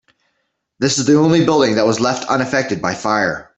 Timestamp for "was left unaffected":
1.85-2.81